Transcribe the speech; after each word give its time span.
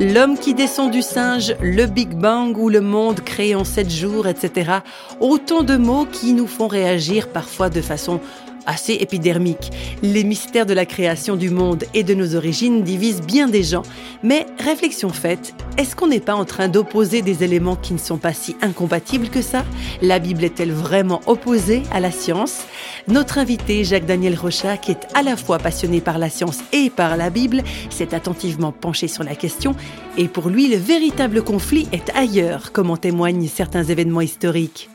L'homme 0.00 0.36
qui 0.36 0.52
descend 0.52 0.90
du 0.90 1.00
singe, 1.00 1.54
le 1.62 1.86
Big 1.86 2.14
Bang 2.14 2.58
ou 2.58 2.68
le 2.68 2.80
monde 2.80 3.20
créé 3.20 3.54
en 3.54 3.64
sept 3.64 3.88
jours, 3.88 4.26
etc. 4.26 4.78
Autant 5.20 5.62
de 5.62 5.76
mots 5.76 6.06
qui 6.10 6.32
nous 6.32 6.48
font 6.48 6.66
réagir 6.66 7.28
parfois 7.28 7.70
de 7.70 7.80
façon 7.80 8.20
assez 8.66 8.94
épidermique. 8.94 9.70
Les 10.02 10.24
mystères 10.24 10.66
de 10.66 10.74
la 10.74 10.86
création 10.86 11.36
du 11.36 11.50
monde 11.50 11.84
et 11.94 12.02
de 12.04 12.14
nos 12.14 12.34
origines 12.34 12.82
divisent 12.82 13.22
bien 13.22 13.48
des 13.48 13.62
gens. 13.62 13.82
Mais 14.22 14.46
réflexion 14.58 15.08
faite, 15.10 15.54
est-ce 15.78 15.96
qu'on 15.96 16.08
n'est 16.08 16.20
pas 16.20 16.34
en 16.34 16.44
train 16.44 16.68
d'opposer 16.68 17.22
des 17.22 17.44
éléments 17.44 17.76
qui 17.76 17.92
ne 17.92 17.98
sont 17.98 18.18
pas 18.18 18.32
si 18.32 18.56
incompatibles 18.62 19.28
que 19.28 19.42
ça? 19.42 19.64
La 20.00 20.18
Bible 20.18 20.44
est-elle 20.44 20.72
vraiment 20.72 21.20
opposée 21.26 21.82
à 21.92 22.00
la 22.00 22.10
science? 22.10 22.64
Notre 23.08 23.38
invité, 23.38 23.84
Jacques-Daniel 23.84 24.36
Rochat, 24.36 24.76
qui 24.76 24.92
est 24.92 25.06
à 25.14 25.22
la 25.22 25.36
fois 25.36 25.58
passionné 25.58 26.00
par 26.00 26.18
la 26.18 26.30
science 26.30 26.60
et 26.72 26.90
par 26.90 27.16
la 27.16 27.30
Bible, 27.30 27.62
s'est 27.90 28.14
attentivement 28.14 28.72
penché 28.72 29.08
sur 29.08 29.24
la 29.24 29.34
question. 29.34 29.74
Et 30.18 30.28
pour 30.28 30.48
lui, 30.48 30.68
le 30.68 30.76
véritable 30.76 31.42
conflit 31.42 31.88
est 31.92 32.10
ailleurs, 32.14 32.72
comme 32.72 32.90
en 32.90 32.96
témoignent 32.96 33.48
certains 33.48 33.84
événements 33.84 34.20
historiques. 34.20 34.90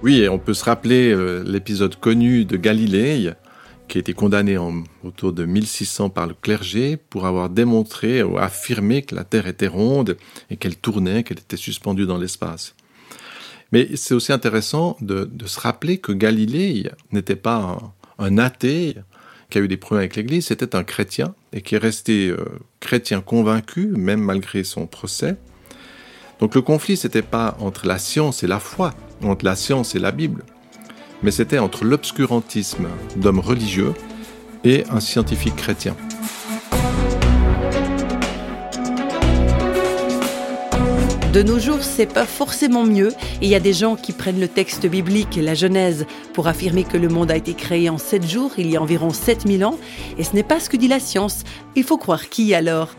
Oui, 0.00 0.28
on 0.28 0.38
peut 0.38 0.54
se 0.54 0.64
rappeler 0.64 1.10
euh, 1.10 1.42
l'épisode 1.44 1.96
connu 1.96 2.44
de 2.44 2.56
Galilée, 2.56 3.32
qui 3.88 3.98
a 3.98 4.00
été 4.00 4.12
condamné 4.12 4.56
en, 4.56 4.84
autour 5.02 5.32
de 5.32 5.44
1600 5.44 6.10
par 6.10 6.28
le 6.28 6.34
clergé 6.34 6.96
pour 6.96 7.26
avoir 7.26 7.50
démontré 7.50 8.22
ou 8.22 8.38
affirmé 8.38 9.02
que 9.02 9.16
la 9.16 9.24
Terre 9.24 9.48
était 9.48 9.66
ronde 9.66 10.16
et 10.50 10.56
qu'elle 10.56 10.76
tournait, 10.76 11.24
qu'elle 11.24 11.40
était 11.40 11.56
suspendue 11.56 12.06
dans 12.06 12.16
l'espace. 12.16 12.76
Mais 13.72 13.96
c'est 13.96 14.14
aussi 14.14 14.32
intéressant 14.32 14.96
de, 15.00 15.28
se 15.46 15.58
rappeler 15.58 15.98
que 15.98 16.12
Galilée 16.12 16.90
n'était 17.10 17.36
pas 17.36 17.78
un, 18.18 18.38
athée 18.38 18.96
qui 19.50 19.58
a 19.58 19.60
eu 19.62 19.68
des 19.68 19.76
problèmes 19.76 20.02
avec 20.02 20.14
l'Église, 20.16 20.46
c'était 20.46 20.76
un 20.76 20.84
chrétien 20.84 21.34
et 21.52 21.60
qui 21.60 21.74
est 21.74 21.78
resté 21.78 22.28
euh, 22.28 22.44
chrétien 22.78 23.20
convaincu, 23.20 23.88
même 23.88 24.20
malgré 24.20 24.62
son 24.62 24.86
procès. 24.86 25.36
Donc 26.40 26.54
le 26.54 26.62
conflit, 26.62 26.96
c'était 26.96 27.22
pas 27.22 27.56
entre 27.60 27.86
la 27.86 27.98
science 27.98 28.42
et 28.42 28.46
la 28.46 28.60
foi, 28.60 28.94
entre 29.24 29.44
la 29.44 29.56
science 29.56 29.94
et 29.94 29.98
la 29.98 30.12
Bible, 30.12 30.44
mais 31.22 31.32
c'était 31.32 31.58
entre 31.58 31.84
l'obscurantisme 31.84 32.86
d'hommes 33.16 33.40
religieux 33.40 33.94
et 34.64 34.84
un 34.90 35.00
scientifique 35.00 35.56
chrétien. 35.56 35.96
De 41.32 41.42
nos 41.42 41.58
jours, 41.58 41.82
c'est 41.82 42.12
pas 42.12 42.24
forcément 42.24 42.84
mieux. 42.84 43.12
Il 43.42 43.48
y 43.48 43.54
a 43.54 43.60
des 43.60 43.74
gens 43.74 43.96
qui 43.96 44.12
prennent 44.12 44.40
le 44.40 44.48
texte 44.48 44.86
biblique, 44.86 45.36
la 45.36 45.54
Genèse, 45.54 46.06
pour 46.32 46.48
affirmer 46.48 46.84
que 46.84 46.96
le 46.96 47.08
monde 47.08 47.30
a 47.30 47.36
été 47.36 47.52
créé 47.52 47.90
en 47.90 47.98
sept 47.98 48.26
jours, 48.26 48.52
il 48.56 48.70
y 48.70 48.76
a 48.76 48.82
environ 48.82 49.10
7000 49.10 49.64
ans. 49.64 49.78
Et 50.16 50.24
ce 50.24 50.34
n'est 50.34 50.42
pas 50.42 50.58
ce 50.58 50.70
que 50.70 50.76
dit 50.76 50.88
la 50.88 51.00
science. 51.00 51.44
Il 51.76 51.84
faut 51.84 51.98
croire 51.98 52.28
qui 52.30 52.54
alors? 52.54 52.94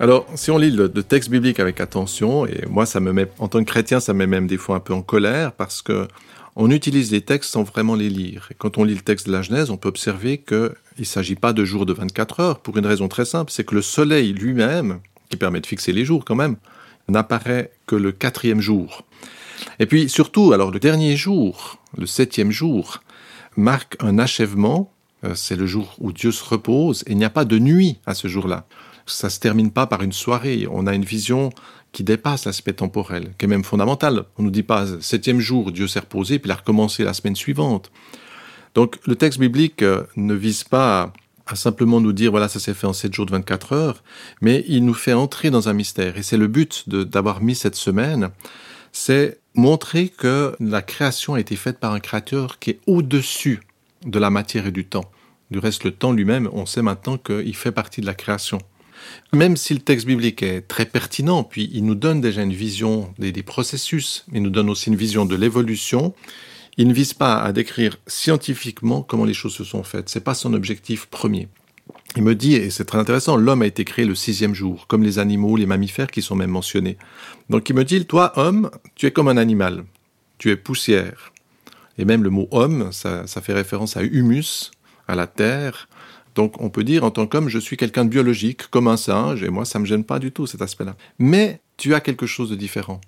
Alors, 0.00 0.26
si 0.34 0.50
on 0.50 0.58
lit 0.58 0.70
le, 0.70 0.88
texte 0.88 1.30
biblique 1.30 1.60
avec 1.60 1.80
attention, 1.80 2.46
et 2.46 2.66
moi, 2.68 2.86
ça 2.86 3.00
me 3.00 3.12
met, 3.12 3.28
en 3.38 3.48
tant 3.48 3.60
que 3.60 3.70
chrétien, 3.70 4.00
ça 4.00 4.12
me 4.12 4.20
met 4.20 4.26
même 4.26 4.46
des 4.46 4.56
fois 4.56 4.76
un 4.76 4.80
peu 4.80 4.94
en 4.94 5.02
colère 5.02 5.52
parce 5.52 5.82
que 5.82 6.08
on 6.54 6.70
utilise 6.70 7.12
les 7.12 7.22
textes 7.22 7.52
sans 7.52 7.62
vraiment 7.62 7.94
les 7.94 8.10
lire. 8.10 8.48
Et 8.50 8.54
quand 8.54 8.76
on 8.78 8.84
lit 8.84 8.94
le 8.94 9.00
texte 9.00 9.26
de 9.26 9.32
la 9.32 9.42
Genèse, 9.42 9.70
on 9.70 9.76
peut 9.76 9.88
observer 9.88 10.38
qu'il 10.38 10.74
ne 10.98 11.04
s'agit 11.04 11.34
pas 11.34 11.52
de 11.52 11.64
jours 11.64 11.86
de 11.86 11.92
24 11.92 12.40
heures 12.40 12.58
pour 12.58 12.76
une 12.76 12.84
raison 12.84 13.08
très 13.08 13.24
simple, 13.24 13.50
c'est 13.50 13.64
que 13.64 13.74
le 13.74 13.80
soleil 13.80 14.32
lui-même, 14.32 15.00
qui 15.30 15.36
permet 15.36 15.60
de 15.60 15.66
fixer 15.66 15.92
les 15.92 16.04
jours 16.04 16.24
quand 16.24 16.34
même, 16.34 16.56
n'apparaît 17.08 17.72
que 17.86 17.96
le 17.96 18.12
quatrième 18.12 18.60
jour. 18.60 19.04
Et 19.78 19.86
puis 19.86 20.08
surtout, 20.10 20.52
alors 20.52 20.70
le 20.70 20.78
dernier 20.78 21.16
jour, 21.16 21.78
le 21.96 22.06
septième 22.06 22.50
jour, 22.50 23.00
marque 23.56 23.96
un 24.00 24.18
achèvement, 24.18 24.92
euh, 25.24 25.34
c'est 25.34 25.56
le 25.56 25.66
jour 25.66 25.94
où 26.00 26.12
Dieu 26.12 26.32
se 26.32 26.44
repose, 26.44 27.02
et 27.06 27.12
il 27.12 27.16
n'y 27.16 27.24
a 27.24 27.30
pas 27.30 27.44
de 27.44 27.58
nuit 27.58 27.98
à 28.04 28.14
ce 28.14 28.28
jour-là 28.28 28.66
ça 29.06 29.30
se 29.30 29.40
termine 29.40 29.70
pas 29.70 29.86
par 29.86 30.02
une 30.02 30.12
soirée. 30.12 30.66
On 30.70 30.86
a 30.86 30.94
une 30.94 31.04
vision 31.04 31.50
qui 31.92 32.04
dépasse 32.04 32.46
l'aspect 32.46 32.72
temporel, 32.72 33.34
qui 33.38 33.44
est 33.44 33.48
même 33.48 33.64
fondamental. 33.64 34.24
On 34.38 34.42
nous 34.42 34.50
dit 34.50 34.62
pas 34.62 34.86
septième 35.00 35.40
jour, 35.40 35.72
Dieu 35.72 35.86
s'est 35.86 36.00
reposé, 36.00 36.38
puis 36.38 36.48
il 36.48 36.52
a 36.52 36.56
recommencé 36.56 37.04
la 37.04 37.12
semaine 37.12 37.36
suivante. 37.36 37.90
Donc 38.74 38.98
le 39.06 39.16
texte 39.16 39.38
biblique 39.38 39.82
euh, 39.82 40.04
ne 40.16 40.34
vise 40.34 40.64
pas 40.64 41.12
à 41.46 41.56
simplement 41.56 42.00
nous 42.00 42.12
dire 42.12 42.30
voilà 42.30 42.48
ça 42.48 42.60
s'est 42.60 42.72
fait 42.72 42.86
en 42.86 42.92
sept 42.92 43.12
jours 43.12 43.26
de 43.26 43.32
24 43.32 43.72
heures, 43.72 44.02
mais 44.40 44.64
il 44.68 44.84
nous 44.84 44.94
fait 44.94 45.12
entrer 45.12 45.50
dans 45.50 45.68
un 45.68 45.74
mystère. 45.74 46.16
Et 46.16 46.22
c'est 46.22 46.38
le 46.38 46.46
but 46.46 46.88
d'avoir 46.88 47.42
mis 47.42 47.54
cette 47.54 47.74
semaine, 47.74 48.30
c'est 48.92 49.40
montrer 49.54 50.08
que 50.08 50.56
la 50.60 50.80
création 50.80 51.34
a 51.34 51.40
été 51.40 51.56
faite 51.56 51.78
par 51.78 51.92
un 51.92 52.00
créateur 52.00 52.58
qui 52.58 52.70
est 52.70 52.80
au-dessus 52.86 53.60
de 54.06 54.18
la 54.18 54.30
matière 54.30 54.66
et 54.66 54.72
du 54.72 54.86
temps. 54.86 55.10
Du 55.50 55.58
reste, 55.58 55.84
le 55.84 55.90
temps 55.90 56.12
lui-même, 56.12 56.48
on 56.52 56.64
sait 56.64 56.80
maintenant 56.80 57.18
qu'il 57.18 57.54
fait 57.54 57.72
partie 57.72 58.00
de 58.00 58.06
la 58.06 58.14
création. 58.14 58.58
Même 59.32 59.56
si 59.56 59.74
le 59.74 59.80
texte 59.80 60.06
biblique 60.06 60.42
est 60.42 60.62
très 60.62 60.84
pertinent, 60.84 61.42
puis 61.42 61.70
il 61.72 61.84
nous 61.84 61.94
donne 61.94 62.20
déjà 62.20 62.42
une 62.42 62.52
vision 62.52 63.12
des, 63.18 63.32
processus, 63.42 64.24
il 64.32 64.42
nous 64.42 64.50
donne 64.50 64.68
aussi 64.68 64.88
une 64.88 64.96
vision 64.96 65.24
de 65.24 65.34
l'évolution, 65.34 66.14
il 66.76 66.88
ne 66.88 66.94
vise 66.94 67.14
pas 67.14 67.36
à 67.36 67.52
décrire 67.52 67.96
scientifiquement 68.06 69.02
comment 69.02 69.24
les 69.24 69.34
choses 69.34 69.54
se 69.54 69.64
sont 69.64 69.82
faites. 69.82 70.08
C'est 70.08 70.24
pas 70.24 70.34
son 70.34 70.54
objectif 70.54 71.06
premier. 71.06 71.48
Il 72.16 72.22
me 72.22 72.34
dit, 72.34 72.54
et 72.54 72.70
c'est 72.70 72.84
très 72.84 72.98
intéressant, 72.98 73.36
l'homme 73.36 73.62
a 73.62 73.66
été 73.66 73.84
créé 73.84 74.04
le 74.04 74.14
sixième 74.14 74.54
jour, 74.54 74.86
comme 74.86 75.02
les 75.02 75.18
animaux, 75.18 75.56
les 75.56 75.66
mammifères 75.66 76.10
qui 76.10 76.22
sont 76.22 76.36
même 76.36 76.50
mentionnés. 76.50 76.98
Donc 77.48 77.68
il 77.68 77.76
me 77.76 77.84
dit, 77.84 78.04
toi, 78.04 78.32
homme, 78.36 78.70
tu 78.94 79.06
es 79.06 79.10
comme 79.10 79.28
un 79.28 79.36
animal, 79.38 79.84
tu 80.38 80.50
es 80.50 80.56
poussière. 80.56 81.32
Et 81.98 82.04
même 82.04 82.22
le 82.22 82.30
mot 82.30 82.48
homme, 82.50 82.90
ça 82.92 83.26
fait 83.26 83.52
référence 83.52 83.96
à 83.96 84.02
humus, 84.02 84.70
à 85.08 85.14
la 85.14 85.26
terre, 85.26 85.88
donc 86.34 86.60
on 86.60 86.70
peut 86.70 86.84
dire 86.84 87.04
en 87.04 87.10
tant 87.10 87.26
qu'homme, 87.26 87.48
je 87.48 87.58
suis 87.58 87.76
quelqu'un 87.76 88.04
de 88.04 88.10
biologique, 88.10 88.68
comme 88.68 88.88
un 88.88 88.96
singe, 88.96 89.42
et 89.42 89.50
moi 89.50 89.64
ça 89.64 89.78
me 89.78 89.84
gêne 89.84 90.04
pas 90.04 90.18
du 90.18 90.32
tout 90.32 90.46
cet 90.46 90.62
aspect-là. 90.62 90.96
Mais 91.18 91.60
tu 91.76 91.94
as 91.94 92.00
quelque 92.00 92.26
chose 92.26 92.50
de 92.50 92.56
différent. 92.56 93.00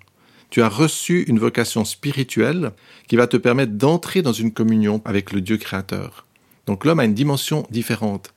Tu 0.49 0.61
as 0.61 0.69
reçu 0.69 1.23
une 1.23 1.39
vocation 1.39 1.85
spirituelle 1.85 2.71
qui 3.07 3.15
va 3.15 3.27
te 3.27 3.37
permettre 3.37 3.73
d'entrer 3.73 4.21
dans 4.21 4.33
une 4.33 4.51
communion 4.51 5.01
avec 5.05 5.31
le 5.31 5.41
Dieu 5.41 5.57
créateur. 5.57 6.25
Donc 6.67 6.85
l'homme 6.85 6.99
a 6.99 7.05
une 7.05 7.13
dimension 7.13 7.65
différente. 7.71 8.33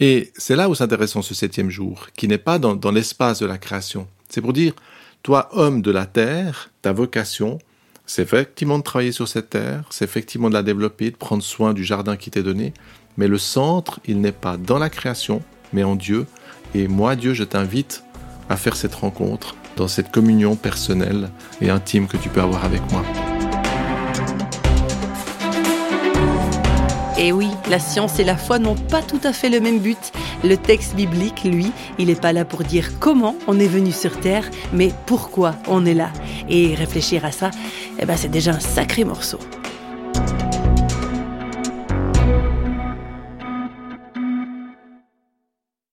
Et 0.00 0.32
c'est 0.36 0.56
là 0.56 0.68
où 0.68 0.74
c'est 0.74 0.84
intéressant 0.84 1.22
ce 1.22 1.34
septième 1.34 1.70
jour, 1.70 2.08
qui 2.16 2.26
n'est 2.26 2.38
pas 2.38 2.58
dans, 2.58 2.74
dans 2.74 2.90
l'espace 2.90 3.38
de 3.38 3.46
la 3.46 3.58
création. 3.58 4.08
C'est 4.28 4.40
pour 4.40 4.52
dire, 4.52 4.74
toi 5.22 5.48
homme 5.52 5.80
de 5.80 5.92
la 5.92 6.06
terre, 6.06 6.70
ta 6.82 6.92
vocation, 6.92 7.58
c'est 8.06 8.22
effectivement 8.22 8.78
de 8.78 8.82
travailler 8.82 9.12
sur 9.12 9.28
cette 9.28 9.50
terre, 9.50 9.84
c'est 9.90 10.04
effectivement 10.04 10.48
de 10.48 10.54
la 10.54 10.62
développer, 10.62 11.10
de 11.10 11.16
prendre 11.16 11.42
soin 11.42 11.72
du 11.72 11.84
jardin 11.84 12.16
qui 12.16 12.30
t'est 12.30 12.42
donné, 12.42 12.74
mais 13.16 13.28
le 13.28 13.38
centre, 13.38 14.00
il 14.06 14.20
n'est 14.20 14.32
pas 14.32 14.56
dans 14.56 14.78
la 14.78 14.90
création, 14.90 15.42
mais 15.72 15.84
en 15.84 15.96
Dieu. 15.96 16.26
Et 16.74 16.88
moi, 16.88 17.16
Dieu, 17.16 17.34
je 17.34 17.44
t'invite 17.44 18.04
à 18.48 18.56
faire 18.56 18.76
cette 18.76 18.94
rencontre 18.94 19.54
dans 19.76 19.88
cette 19.88 20.10
communion 20.10 20.56
personnelle 20.56 21.30
et 21.60 21.70
intime 21.70 22.06
que 22.06 22.16
tu 22.16 22.28
peux 22.28 22.40
avoir 22.40 22.64
avec 22.64 22.80
moi. 22.92 23.02
Et 27.18 27.30
oui, 27.30 27.50
la 27.70 27.78
science 27.78 28.18
et 28.18 28.24
la 28.24 28.36
foi 28.36 28.58
n'ont 28.58 28.74
pas 28.74 29.00
tout 29.00 29.20
à 29.22 29.32
fait 29.32 29.48
le 29.48 29.60
même 29.60 29.78
but. 29.78 30.12
Le 30.42 30.56
texte 30.56 30.96
biblique, 30.96 31.44
lui, 31.44 31.70
il 31.98 32.06
n'est 32.06 32.16
pas 32.16 32.32
là 32.32 32.44
pour 32.44 32.64
dire 32.64 32.98
comment 32.98 33.36
on 33.46 33.60
est 33.60 33.68
venu 33.68 33.92
sur 33.92 34.18
Terre, 34.18 34.50
mais 34.72 34.92
pourquoi 35.06 35.54
on 35.68 35.86
est 35.86 35.94
là. 35.94 36.10
Et 36.48 36.74
réfléchir 36.74 37.24
à 37.24 37.30
ça, 37.30 37.50
eh 38.00 38.06
ben, 38.06 38.16
c'est 38.16 38.28
déjà 38.28 38.52
un 38.52 38.60
sacré 38.60 39.04
morceau. 39.04 39.38